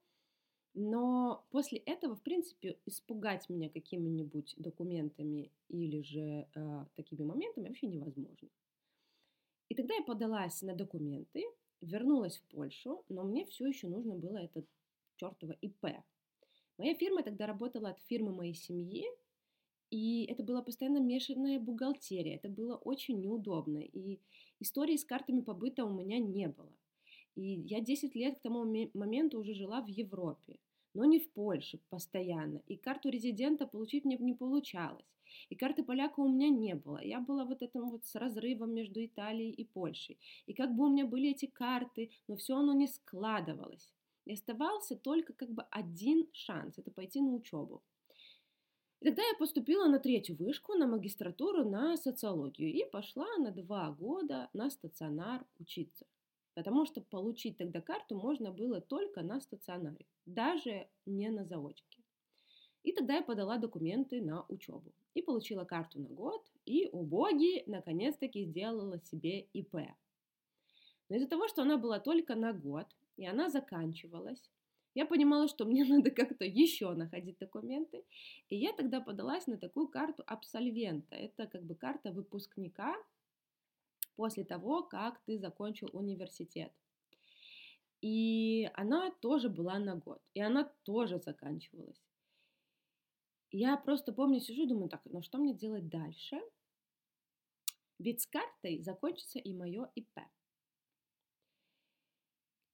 Но 0.73 1.45
после 1.51 1.79
этого, 1.79 2.15
в 2.15 2.21
принципе, 2.21 2.77
испугать 2.85 3.49
меня 3.49 3.69
какими-нибудь 3.69 4.53
документами 4.57 5.51
или 5.67 6.01
же 6.01 6.47
э, 6.55 6.85
такими 6.95 7.23
моментами 7.23 7.67
вообще 7.67 7.87
невозможно. 7.87 8.47
И 9.67 9.75
тогда 9.75 9.95
я 9.95 10.03
подалась 10.03 10.61
на 10.61 10.73
документы, 10.75 11.43
вернулась 11.81 12.37
в 12.37 12.43
Польшу, 12.43 13.03
но 13.09 13.23
мне 13.23 13.45
все 13.45 13.67
еще 13.67 13.87
нужно 13.87 14.15
было 14.15 14.37
это 14.37 14.63
чертово 15.17 15.53
ИП. 15.61 16.03
Моя 16.77 16.95
фирма 16.95 17.23
тогда 17.23 17.47
работала 17.47 17.89
от 17.89 17.99
фирмы 18.01 18.33
моей 18.33 18.53
семьи, 18.53 19.05
и 19.89 20.25
это 20.25 20.41
была 20.41 20.61
постоянно 20.61 20.99
мешанная 20.99 21.59
бухгалтерия. 21.59 22.35
Это 22.35 22.47
было 22.47 22.77
очень 22.77 23.19
неудобно. 23.19 23.79
И 23.79 24.19
истории 24.59 24.95
с 24.95 25.03
картами 25.03 25.41
побыта 25.41 25.85
у 25.85 25.93
меня 25.93 26.17
не 26.17 26.47
было. 26.47 26.71
И 27.35 27.43
я 27.43 27.79
10 27.79 28.15
лет 28.15 28.37
к 28.37 28.41
тому 28.41 28.65
моменту 28.93 29.39
уже 29.39 29.53
жила 29.53 29.81
в 29.81 29.87
Европе, 29.87 30.59
но 30.93 31.05
не 31.05 31.19
в 31.19 31.31
Польше 31.31 31.79
постоянно. 31.89 32.61
И 32.67 32.77
карту 32.77 33.09
резидента 33.09 33.65
получить 33.65 34.05
мне 34.05 34.17
не 34.17 34.33
получалось. 34.33 35.05
И 35.49 35.55
карты 35.55 35.83
поляка 35.83 36.19
у 36.19 36.27
меня 36.27 36.49
не 36.49 36.75
было. 36.75 37.01
Я 37.03 37.19
была 37.19 37.45
вот 37.45 37.61
этим 37.61 37.89
вот 37.89 38.05
с 38.05 38.15
разрывом 38.15 38.73
между 38.73 39.03
Италией 39.03 39.51
и 39.51 39.63
Польшей. 39.63 40.19
И 40.45 40.53
как 40.53 40.75
бы 40.75 40.85
у 40.85 40.89
меня 40.89 41.05
были 41.05 41.31
эти 41.31 41.45
карты, 41.45 42.11
но 42.27 42.35
все 42.35 42.57
оно 42.57 42.73
не 42.73 42.87
складывалось. 42.87 43.93
И 44.25 44.33
оставался 44.33 44.95
только 44.95 45.33
как 45.33 45.51
бы 45.51 45.63
один 45.71 46.27
шанс– 46.33 46.77
это 46.77 46.91
пойти 46.91 47.21
на 47.21 47.33
учебу. 47.33 47.81
И 48.99 49.05
тогда 49.05 49.23
я 49.23 49.33
поступила 49.39 49.87
на 49.87 49.99
третью 49.99 50.35
вышку, 50.35 50.75
на 50.75 50.85
магистратуру, 50.85 51.67
на 51.67 51.97
социологию. 51.97 52.71
И 52.71 52.85
пошла 52.91 53.37
на 53.37 53.51
два 53.51 53.89
года 53.91 54.49
на 54.53 54.69
стационар 54.69 55.43
учиться. 55.59 56.05
Потому 56.53 56.85
что 56.85 57.01
получить 57.01 57.57
тогда 57.57 57.81
карту 57.81 58.15
можно 58.15 58.51
было 58.51 58.81
только 58.81 59.21
на 59.21 59.39
стационаре, 59.39 60.05
даже 60.25 60.87
не 61.05 61.29
на 61.29 61.45
заочке. 61.45 61.99
И 62.83 62.91
тогда 62.91 63.15
я 63.15 63.21
подала 63.21 63.57
документы 63.57 64.21
на 64.21 64.45
учебу. 64.49 64.91
И 65.13 65.21
получила 65.21 65.65
карту 65.65 65.99
на 65.99 66.09
год, 66.09 66.41
и, 66.65 66.87
о 66.91 67.03
боги, 67.03 67.63
наконец-таки 67.67 68.45
сделала 68.45 68.99
себе 68.99 69.41
ИП. 69.53 69.75
Но 71.09 71.15
из-за 71.17 71.27
того, 71.27 71.47
что 71.47 71.61
она 71.61 71.77
была 71.77 71.99
только 71.99 72.35
на 72.35 72.53
год, 72.53 72.87
и 73.17 73.25
она 73.25 73.49
заканчивалась, 73.49 74.49
я 74.93 75.05
понимала, 75.05 75.47
что 75.47 75.65
мне 75.65 75.85
надо 75.89 76.11
как-то 76.11 76.45
еще 76.45 76.93
находить 76.93 77.37
документы. 77.39 78.03
И 78.49 78.57
я 78.57 78.73
тогда 78.73 78.99
подалась 78.99 79.47
на 79.47 79.57
такую 79.57 79.87
карту 79.87 80.23
абсолвента. 80.25 81.15
Это 81.15 81.47
как 81.47 81.63
бы 81.63 81.75
карта 81.75 82.11
выпускника 82.11 82.95
после 84.21 84.43
того, 84.43 84.83
как 84.83 85.19
ты 85.25 85.39
закончил 85.39 85.89
университет. 85.93 86.71
И 88.01 88.69
она 88.75 89.09
тоже 89.19 89.49
была 89.49 89.79
на 89.79 89.95
год, 89.95 90.21
и 90.35 90.41
она 90.41 90.71
тоже 90.83 91.17
заканчивалась. 91.17 91.99
Я 93.49 93.77
просто 93.77 94.13
помню, 94.13 94.39
сижу 94.39 94.67
думаю, 94.67 94.89
так, 94.89 95.01
ну 95.05 95.23
что 95.23 95.39
мне 95.39 95.55
делать 95.55 95.89
дальше? 95.89 96.39
Ведь 97.97 98.21
с 98.21 98.27
картой 98.27 98.83
закончится 98.83 99.39
и 99.39 99.55
мое 99.55 99.91
ИП. 99.95 100.19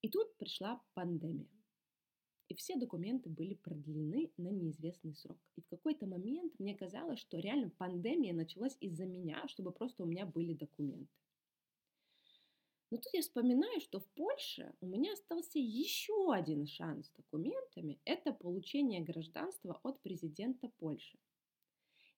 И 0.02 0.10
тут 0.10 0.36
пришла 0.36 0.82
пандемия. 0.96 1.48
И 2.50 2.56
все 2.56 2.76
документы 2.76 3.30
были 3.30 3.54
продлены 3.54 4.34
на 4.36 4.50
неизвестный 4.50 5.16
срок. 5.16 5.40
И 5.56 5.62
в 5.62 5.68
какой-то 5.68 6.08
момент 6.08 6.60
мне 6.60 6.76
казалось, 6.76 7.20
что 7.20 7.38
реально 7.40 7.70
пандемия 7.70 8.34
началась 8.34 8.76
из-за 8.82 9.06
меня, 9.06 9.48
чтобы 9.48 9.72
просто 9.72 10.04
у 10.04 10.08
меня 10.08 10.26
были 10.26 10.54
документы. 10.54 11.08
Но 12.90 12.98
тут 12.98 13.14
я 13.14 13.22
вспоминаю, 13.22 13.82
что 13.82 14.00
в 14.00 14.08
Польше 14.12 14.74
у 14.80 14.88
меня 14.88 15.14
остался 15.14 15.60
еще 15.60 16.34
один 16.34 16.66
шанс 16.68 17.08
с 17.08 17.12
документами. 17.12 18.00
Это 18.06 18.32
получение 18.32 19.02
гражданства 19.02 19.80
от 19.84 20.02
президента 20.02 20.70
Польши. 20.80 21.20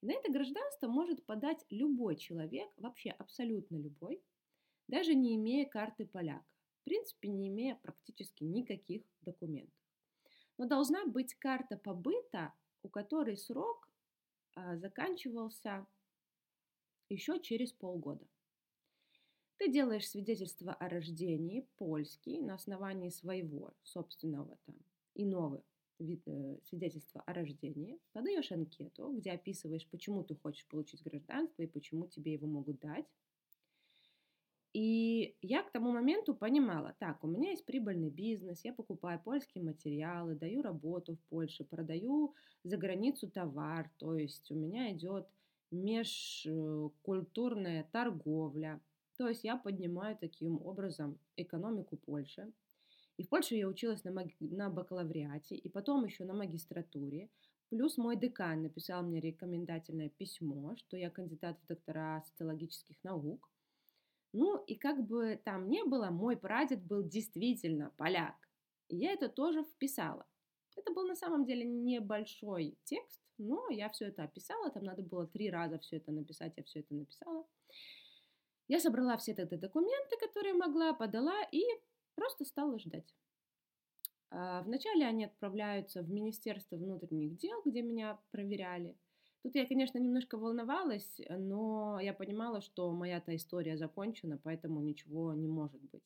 На 0.01 0.13
это 0.13 0.31
гражданство 0.31 0.87
может 0.87 1.25
подать 1.25 1.65
любой 1.69 2.15
человек, 2.15 2.71
вообще 2.77 3.09
абсолютно 3.09 3.77
любой, 3.77 4.21
даже 4.87 5.15
не 5.15 5.35
имея 5.35 5.67
карты 5.67 6.05
поляка. 6.05 6.45
В 6.81 6.83
принципе, 6.83 7.27
не 7.27 7.49
имея 7.49 7.75
практически 7.75 8.43
никаких 8.43 9.03
документов. 9.21 9.75
Но 10.57 10.67
должна 10.67 11.05
быть 11.05 11.33
карта 11.33 11.77
побыта, 11.77 12.53
у 12.83 12.89
которой 12.89 13.37
срок 13.37 13.89
а, 14.55 14.77
заканчивался 14.77 15.85
еще 17.09 17.39
через 17.41 17.73
полгода. 17.73 18.25
Ты 19.59 19.69
делаешь 19.69 20.09
свидетельство 20.09 20.73
о 20.73 20.87
рождении 20.87 21.67
польский 21.75 22.39
на 22.39 22.53
основании 22.53 23.09
своего 23.09 23.73
собственного 23.83 24.57
там 24.65 24.77
иного 25.15 25.61
вид, 25.99 26.25
э, 26.27 26.59
свидетельства 26.63 27.21
о 27.25 27.33
рождении, 27.33 27.99
подаешь 28.13 28.53
анкету, 28.53 29.11
где 29.11 29.31
описываешь, 29.31 29.85
почему 29.89 30.23
ты 30.23 30.35
хочешь 30.35 30.65
получить 30.67 31.03
гражданство 31.03 31.61
и 31.61 31.67
почему 31.67 32.07
тебе 32.07 32.31
его 32.31 32.47
могут 32.47 32.79
дать. 32.79 33.05
И 34.71 35.35
я 35.41 35.61
к 35.63 35.71
тому 35.71 35.91
моменту 35.91 36.33
понимала, 36.33 36.95
так, 36.97 37.21
у 37.25 37.27
меня 37.27 37.49
есть 37.49 37.65
прибыльный 37.65 38.09
бизнес, 38.09 38.63
я 38.63 38.71
покупаю 38.71 39.21
польские 39.21 39.65
материалы, 39.65 40.35
даю 40.35 40.61
работу 40.61 41.17
в 41.17 41.19
Польше, 41.27 41.65
продаю 41.65 42.33
за 42.63 42.77
границу 42.77 43.29
товар, 43.29 43.91
то 43.97 44.15
есть 44.15 44.49
у 44.51 44.55
меня 44.55 44.93
идет 44.93 45.27
межкультурная 45.71 47.83
торговля, 47.91 48.79
то 49.19 49.27
есть 49.27 49.43
я 49.43 49.57
поднимаю 49.57 50.17
таким 50.17 50.65
образом 50.65 51.19
экономику 51.35 51.97
Польши. 51.97 52.53
И 53.17 53.23
в 53.23 53.27
Польше 53.27 53.55
я 53.55 53.67
училась 53.67 54.05
на, 54.05 54.11
маги- 54.11 54.37
на 54.39 54.69
бакалавриате, 54.69 55.55
и 55.55 55.67
потом 55.67 56.05
еще 56.05 56.23
на 56.23 56.33
магистратуре. 56.33 57.29
Плюс 57.69 57.97
мой 57.97 58.15
декан 58.15 58.61
написал 58.61 59.03
мне 59.03 59.19
рекомендательное 59.19 60.07
письмо, 60.07 60.73
что 60.77 60.95
я 60.95 61.09
кандидат 61.09 61.59
в 61.59 61.67
доктора 61.67 62.23
социологических 62.27 62.95
наук. 63.03 63.51
Ну 64.31 64.63
и 64.63 64.75
как 64.75 65.05
бы 65.05 65.37
там 65.43 65.69
ни 65.69 65.83
было, 65.83 66.11
мой 66.11 66.37
прадед 66.37 66.81
был 66.81 67.03
действительно 67.03 67.91
поляк. 67.97 68.35
И 68.87 68.95
я 68.95 69.11
это 69.11 69.27
тоже 69.27 69.65
вписала. 69.65 70.25
Это 70.77 70.93
был 70.93 71.05
на 71.05 71.15
самом 71.15 71.43
деле 71.43 71.65
небольшой 71.65 72.77
текст, 72.85 73.21
но 73.37 73.69
я 73.69 73.89
все 73.89 74.05
это 74.05 74.23
описала. 74.23 74.71
Там 74.71 74.85
надо 74.85 75.03
было 75.03 75.27
три 75.27 75.49
раза 75.49 75.77
все 75.77 75.97
это 75.97 76.13
написать, 76.13 76.53
я 76.55 76.63
все 76.63 76.79
это 76.79 76.95
написала. 76.95 77.45
Я 78.69 78.79
собрала 78.79 79.17
все 79.17 79.33
тогда 79.33 79.57
документы, 79.57 80.15
которые 80.19 80.53
могла, 80.53 80.93
подала 80.93 81.41
и 81.51 81.63
просто 82.15 82.45
стала 82.45 82.77
ждать. 82.77 83.15
А, 84.29 84.61
вначале 84.61 85.07
они 85.07 85.25
отправляются 85.25 86.03
в 86.03 86.09
Министерство 86.11 86.77
внутренних 86.77 87.35
дел, 87.35 87.61
где 87.65 87.81
меня 87.81 88.19
проверяли. 88.29 88.95
Тут 89.41 89.55
я, 89.55 89.65
конечно, 89.65 89.97
немножко 89.97 90.37
волновалась, 90.37 91.19
но 91.29 91.99
я 91.99 92.13
понимала, 92.13 92.61
что 92.61 92.91
моя-то 92.91 93.35
история 93.35 93.75
закончена, 93.75 94.37
поэтому 94.37 94.81
ничего 94.81 95.33
не 95.33 95.47
может 95.47 95.81
быть. 95.81 96.03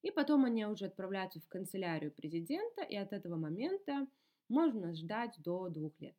И 0.00 0.10
потом 0.10 0.46
они 0.46 0.64
уже 0.64 0.86
отправляются 0.86 1.40
в 1.40 1.48
канцелярию 1.48 2.12
президента, 2.12 2.82
и 2.82 2.96
от 2.96 3.12
этого 3.12 3.36
момента 3.36 4.06
можно 4.48 4.94
ждать 4.94 5.34
до 5.42 5.68
двух 5.68 6.00
лет. 6.00 6.16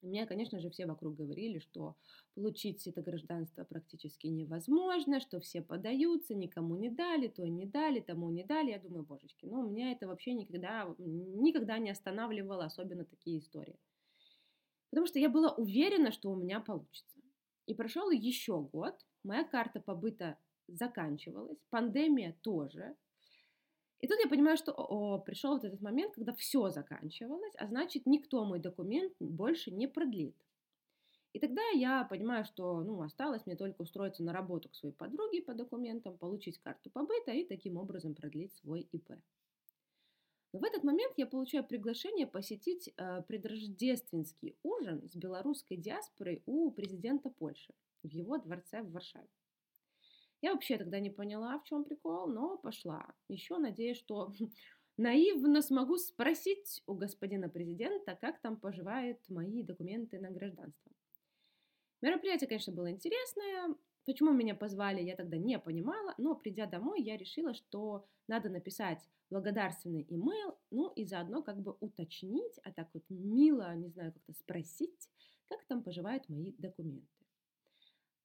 Мне, 0.00 0.26
конечно 0.26 0.60
же, 0.60 0.70
все 0.70 0.86
вокруг 0.86 1.16
говорили, 1.16 1.58
что 1.58 1.96
получить 2.34 2.86
это 2.86 3.02
гражданство 3.02 3.64
практически 3.64 4.28
невозможно, 4.28 5.18
что 5.18 5.40
все 5.40 5.60
подаются, 5.60 6.34
никому 6.34 6.76
не 6.76 6.88
дали, 6.88 7.26
то 7.26 7.44
не 7.46 7.66
дали, 7.66 8.00
тому 8.00 8.30
не 8.30 8.44
дали. 8.44 8.70
Я 8.70 8.78
думаю, 8.78 9.04
божечки, 9.04 9.46
ну, 9.46 9.68
меня 9.68 9.90
это 9.90 10.06
вообще 10.06 10.34
никогда, 10.34 10.94
никогда 10.98 11.78
не 11.78 11.90
останавливало, 11.90 12.64
особенно 12.64 13.04
такие 13.04 13.40
истории. 13.40 13.78
Потому 14.90 15.06
что 15.06 15.18
я 15.18 15.28
была 15.28 15.52
уверена, 15.52 16.12
что 16.12 16.30
у 16.30 16.36
меня 16.36 16.60
получится. 16.60 17.20
И 17.66 17.74
прошел 17.74 18.10
еще 18.10 18.60
год, 18.60 18.94
моя 19.24 19.44
карта 19.44 19.80
побыта 19.80 20.38
заканчивалась, 20.68 21.58
пандемия 21.70 22.36
тоже, 22.42 22.96
и 24.00 24.06
тут 24.06 24.18
я 24.20 24.28
понимаю, 24.28 24.56
что 24.56 24.72
о, 24.72 25.18
пришел 25.18 25.54
вот 25.54 25.64
этот 25.64 25.80
момент, 25.80 26.14
когда 26.14 26.32
все 26.32 26.70
заканчивалось, 26.70 27.54
а 27.56 27.66
значит, 27.66 28.06
никто 28.06 28.44
мой 28.44 28.60
документ 28.60 29.12
больше 29.18 29.70
не 29.70 29.88
продлит. 29.88 30.36
И 31.32 31.40
тогда 31.40 31.62
я 31.74 32.04
понимаю, 32.04 32.44
что 32.44 32.80
ну, 32.82 33.02
осталось 33.02 33.44
мне 33.44 33.56
только 33.56 33.82
устроиться 33.82 34.22
на 34.22 34.32
работу 34.32 34.68
к 34.68 34.74
своей 34.74 34.94
подруге 34.94 35.42
по 35.42 35.52
документам, 35.52 36.16
получить 36.16 36.58
карту 36.58 36.90
побыта 36.90 37.32
и 37.32 37.44
таким 37.44 37.76
образом 37.76 38.14
продлить 38.14 38.54
свой 38.54 38.88
ИП. 38.92 39.10
Но 40.52 40.60
в 40.60 40.64
этот 40.64 40.84
момент 40.84 41.14
я 41.16 41.26
получаю 41.26 41.64
приглашение 41.64 42.26
посетить 42.26 42.90
э, 42.96 43.22
предрождественский 43.28 44.56
ужин 44.62 45.06
с 45.06 45.14
белорусской 45.14 45.76
диаспорой 45.76 46.42
у 46.46 46.70
президента 46.70 47.28
Польши 47.28 47.74
в 48.02 48.08
его 48.08 48.38
дворце 48.38 48.82
в 48.82 48.92
Варшаве. 48.92 49.28
Я 50.40 50.52
вообще 50.52 50.78
тогда 50.78 51.00
не 51.00 51.10
поняла, 51.10 51.58
в 51.58 51.64
чем 51.64 51.84
прикол, 51.84 52.28
но 52.28 52.58
пошла. 52.58 53.06
Еще 53.28 53.58
надеюсь, 53.58 53.98
что 53.98 54.32
наивно 54.96 55.62
смогу 55.62 55.96
спросить 55.96 56.82
у 56.86 56.94
господина 56.94 57.48
президента, 57.48 58.16
как 58.20 58.40
там 58.40 58.56
поживают 58.56 59.18
мои 59.28 59.62
документы 59.62 60.20
на 60.20 60.30
гражданство. 60.30 60.92
Мероприятие, 62.00 62.48
конечно, 62.48 62.72
было 62.72 62.90
интересное. 62.90 63.74
Почему 64.04 64.32
меня 64.32 64.54
позвали, 64.54 65.02
я 65.02 65.16
тогда 65.16 65.36
не 65.36 65.58
понимала, 65.58 66.14
но 66.16 66.34
придя 66.34 66.66
домой, 66.66 67.02
я 67.02 67.16
решила, 67.16 67.52
что 67.52 68.06
надо 68.28 68.48
написать 68.48 69.06
благодарственный 69.28 70.06
имейл, 70.08 70.56
ну 70.70 70.90
и 70.92 71.04
заодно 71.04 71.42
как 71.42 71.60
бы 71.60 71.76
уточнить, 71.80 72.58
а 72.62 72.72
так 72.72 72.88
вот 72.94 73.02
мило, 73.10 73.74
не 73.74 73.88
знаю, 73.88 74.12
как-то 74.12 74.32
спросить, 74.32 75.10
как 75.48 75.64
там 75.66 75.82
поживают 75.82 76.28
мои 76.28 76.52
документы. 76.52 77.06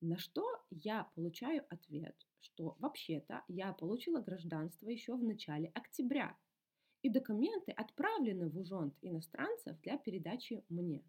На 0.04 0.18
что 0.18 0.46
я 0.70 1.06
получаю 1.16 1.66
ответ, 1.70 2.14
что 2.42 2.76
вообще-то 2.80 3.42
я 3.48 3.72
получила 3.72 4.20
гражданство 4.20 4.90
еще 4.90 5.16
в 5.16 5.24
начале 5.24 5.72
октября, 5.74 6.38
и 7.04 7.10
документы 7.10 7.72
отправлены 7.72 8.50
в 8.50 8.58
ужонт 8.58 8.98
иностранцев 9.02 9.80
для 9.80 9.98
передачи 9.98 10.66
мне. 10.68 11.06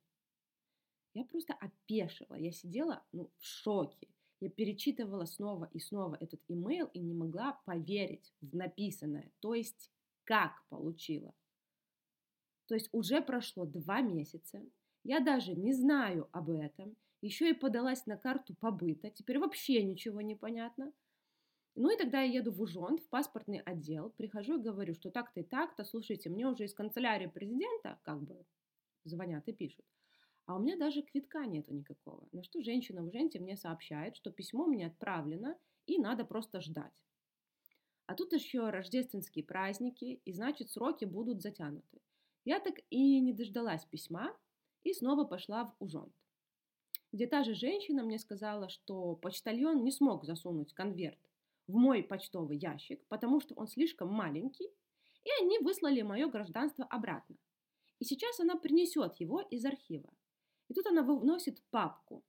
Я 1.12 1.24
просто 1.24 1.54
опешила, 1.54 2.36
я 2.36 2.52
сидела 2.52 3.04
ну, 3.10 3.32
в 3.36 3.44
шоке. 3.44 4.06
Я 4.38 4.48
перечитывала 4.48 5.24
снова 5.24 5.68
и 5.72 5.80
снова 5.80 6.16
этот 6.20 6.40
имейл 6.46 6.86
и 6.94 7.00
не 7.00 7.14
могла 7.14 7.60
поверить 7.66 8.32
в 8.40 8.54
написанное, 8.54 9.32
то 9.40 9.54
есть 9.54 9.90
как 10.22 10.64
получила. 10.68 11.34
То 12.66 12.74
есть 12.74 12.90
уже 12.92 13.20
прошло 13.20 13.66
два 13.66 14.02
месяца, 14.02 14.64
я 15.02 15.18
даже 15.18 15.56
не 15.56 15.72
знаю 15.72 16.28
об 16.30 16.48
этом, 16.50 16.96
еще 17.24 17.50
и 17.50 17.54
подалась 17.54 18.04
на 18.06 18.18
карту 18.18 18.54
побыта, 18.54 19.10
теперь 19.10 19.38
вообще 19.38 19.82
ничего 19.82 20.20
не 20.20 20.36
понятно. 20.36 20.92
Ну 21.74 21.90
и 21.92 21.96
тогда 21.96 22.20
я 22.20 22.40
еду 22.40 22.52
в 22.52 22.60
Ужонт, 22.60 23.00
в 23.00 23.08
паспортный 23.08 23.60
отдел, 23.60 24.10
прихожу 24.10 24.58
и 24.58 24.62
говорю, 24.62 24.94
что 24.94 25.10
так-то 25.10 25.40
и 25.40 25.42
так-то, 25.42 25.84
слушайте, 25.84 26.28
мне 26.28 26.46
уже 26.46 26.64
из 26.64 26.74
канцелярии 26.74 27.26
президента 27.26 27.98
как 28.02 28.22
бы 28.22 28.44
звонят 29.04 29.48
и 29.48 29.52
пишут, 29.52 29.86
а 30.44 30.56
у 30.56 30.58
меня 30.60 30.76
даже 30.76 31.02
квитка 31.02 31.46
нету 31.46 31.72
никакого. 31.72 32.28
На 32.32 32.42
что 32.42 32.62
женщина 32.62 33.02
в 33.02 33.06
Уженте 33.06 33.40
мне 33.40 33.56
сообщает, 33.56 34.16
что 34.16 34.30
письмо 34.30 34.66
мне 34.66 34.86
отправлено 34.86 35.56
и 35.86 35.98
надо 35.98 36.24
просто 36.24 36.60
ждать. 36.60 37.02
А 38.06 38.14
тут 38.14 38.34
еще 38.34 38.68
рождественские 38.68 39.46
праздники, 39.46 40.20
и 40.26 40.32
значит 40.32 40.70
сроки 40.70 41.06
будут 41.06 41.40
затянуты. 41.40 42.02
Я 42.44 42.60
так 42.60 42.74
и 42.90 43.18
не 43.20 43.32
дождалась 43.32 43.86
письма 43.86 44.36
и 44.82 44.92
снова 44.92 45.24
пошла 45.24 45.64
в 45.64 45.74
Ужонт 45.78 46.12
где 47.14 47.28
та 47.28 47.44
же 47.44 47.54
женщина 47.54 48.02
мне 48.02 48.18
сказала, 48.18 48.68
что 48.68 49.14
почтальон 49.14 49.84
не 49.84 49.92
смог 49.92 50.24
засунуть 50.24 50.74
конверт 50.74 51.20
в 51.68 51.74
мой 51.76 52.02
почтовый 52.02 52.58
ящик, 52.58 53.06
потому 53.06 53.40
что 53.40 53.54
он 53.54 53.68
слишком 53.68 54.08
маленький, 54.08 54.68
и 55.22 55.30
они 55.40 55.60
выслали 55.60 56.02
мое 56.02 56.26
гражданство 56.26 56.84
обратно. 56.84 57.36
И 58.00 58.04
сейчас 58.04 58.40
она 58.40 58.56
принесет 58.56 59.14
его 59.20 59.40
из 59.42 59.64
архива. 59.64 60.12
И 60.66 60.74
тут 60.74 60.86
она 60.88 61.02
выносит 61.04 61.62
папку. 61.70 62.24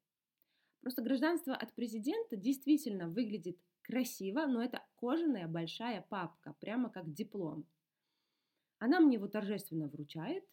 Просто 0.82 1.02
гражданство 1.02 1.56
от 1.56 1.74
президента 1.74 2.36
действительно 2.36 3.10
выглядит 3.10 3.58
красиво, 3.82 4.46
но 4.46 4.62
это 4.62 4.86
кожаная 4.98 5.48
большая 5.48 6.06
папка, 6.10 6.56
прямо 6.60 6.92
как 6.92 7.12
диплом. 7.12 7.66
Она 8.78 9.00
мне 9.00 9.16
его 9.16 9.28
торжественно 9.28 9.88
вручает, 9.88 10.46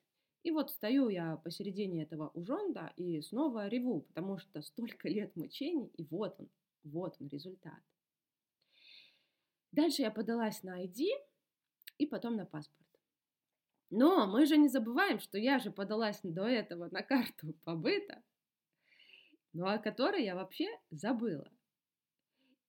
и 0.43 0.51
вот 0.51 0.71
стою 0.71 1.09
я 1.09 1.37
посередине 1.37 2.03
этого 2.03 2.29
ужонда 2.35 2.93
и 2.97 3.21
снова 3.23 3.69
реву, 3.69 4.01
потому 4.01 4.39
что 4.39 4.63
столько 4.63 5.09
лет 5.09 5.37
мучений, 5.37 5.91
и 5.97 6.05
вот 6.05 6.35
он, 6.39 6.49
вот 6.85 7.17
он 7.21 7.29
результат. 7.29 7.81
Дальше 9.71 10.03
я 10.03 10.11
подалась 10.11 10.63
на 10.63 10.85
ID 10.85 11.07
и 11.99 12.07
потом 12.07 12.37
на 12.37 12.45
паспорт. 12.45 12.79
Но 13.91 14.27
мы 14.27 14.47
же 14.47 14.57
не 14.57 14.69
забываем, 14.69 15.21
что 15.21 15.39
я 15.39 15.59
же 15.59 15.71
подалась 15.71 16.21
до 16.23 16.47
этого 16.47 16.89
на 16.91 17.03
карту 17.03 17.53
побыта, 17.65 18.23
ну 19.53 19.67
о 19.67 19.79
которой 19.79 20.25
я 20.25 20.35
вообще 20.35 20.67
забыла. 20.91 21.51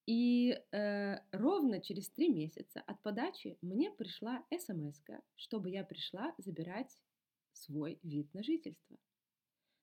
И 0.06 0.52
э, 0.72 1.20
ровно 1.32 1.82
через 1.82 2.10
три 2.10 2.28
месяца 2.28 2.82
от 2.82 3.02
подачи 3.02 3.58
мне 3.62 3.90
пришла 3.90 4.44
смс, 4.52 5.02
чтобы 5.36 5.70
я 5.70 5.86
пришла 5.86 6.34
забирать 6.38 6.98
свой 7.54 8.00
вид 8.04 8.34
на 8.34 8.44
жительство. 8.44 8.98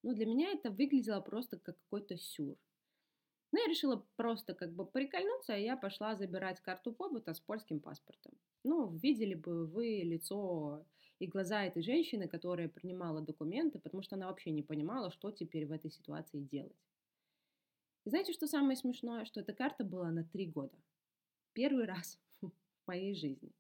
Но 0.03 0.15
для 0.15 0.27
меня 0.27 0.53
это 0.53 0.71
выглядело 0.71 1.21
просто 1.21 1.59
как 1.59 1.79
какой-то 1.79 2.17
сюр. 2.17 2.57
Но 3.53 3.59
я 3.59 3.67
решила 3.67 4.07
просто 4.17 4.55
как 4.55 4.73
бы 4.75 4.87
прикольнуться, 4.87 5.57
и 5.57 5.65
я 5.65 5.77
пошла 5.77 6.15
забирать 6.15 6.61
карту 6.61 6.93
побыта 6.93 7.35
с 7.35 7.41
польским 7.41 7.81
паспортом. 7.81 8.33
Ну, 8.63 8.97
видели 8.97 9.35
бы 9.35 9.67
вы 9.67 10.03
лицо 10.05 10.87
и 11.19 11.27
глаза 11.27 11.65
этой 11.65 11.83
женщины, 11.83 12.29
которая 12.29 12.69
принимала 12.69 13.21
документы, 13.21 13.79
потому 13.79 14.03
что 14.03 14.17
она 14.17 14.29
вообще 14.29 14.53
не 14.53 14.63
понимала, 14.63 15.11
что 15.11 15.31
теперь 15.33 15.67
в 15.67 15.73
этой 15.73 15.91
ситуации 15.91 16.41
делать. 16.41 16.77
И 18.05 18.11
знаете, 18.11 18.33
что 18.33 18.47
самое 18.47 18.77
смешное? 18.77 19.25
Что 19.25 19.41
эта 19.41 19.53
карта 19.53 19.85
была 19.85 20.11
на 20.11 20.25
три 20.25 20.47
года. 20.47 20.79
Первый 21.53 21.85
раз 21.87 22.19
в 22.41 22.51
моей 22.87 23.15
жизни. 23.15 23.53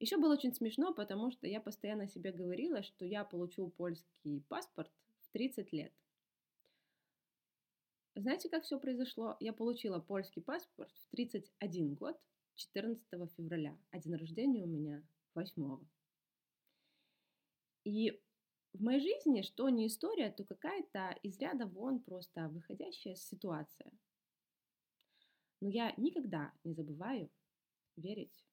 Еще 0.00 0.16
было 0.16 0.34
очень 0.34 0.52
смешно, 0.52 0.92
потому 0.92 1.30
что 1.30 1.46
я 1.46 1.60
постоянно 1.60 2.08
себе 2.08 2.32
говорила, 2.32 2.82
что 2.82 3.04
я 3.04 3.24
получу 3.24 3.68
польский 3.68 4.40
паспорт 4.48 4.90
в 5.20 5.30
30 5.32 5.72
лет. 5.72 5.92
Знаете, 8.16 8.48
как 8.48 8.64
все 8.64 8.78
произошло? 8.78 9.36
Я 9.40 9.52
получила 9.52 9.98
польский 9.98 10.42
паспорт 10.42 10.92
в 10.92 11.10
31 11.10 11.94
год, 11.94 12.16
14 12.54 13.04
февраля, 13.36 13.76
а 13.90 13.98
день 13.98 14.14
рождения 14.14 14.62
у 14.62 14.68
меня 14.68 15.02
8. 15.34 15.78
И 17.84 18.20
в 18.72 18.82
моей 18.82 19.00
жизни, 19.00 19.42
что 19.42 19.68
не 19.68 19.86
история, 19.86 20.30
то 20.30 20.44
какая-то 20.44 21.18
из 21.22 21.38
ряда 21.38 21.66
вон 21.66 22.00
просто 22.00 22.48
выходящая 22.48 23.14
ситуация. 23.14 23.92
Но 25.60 25.68
я 25.68 25.92
никогда 25.96 26.52
не 26.64 26.74
забываю 26.74 27.30
верить 27.96 28.44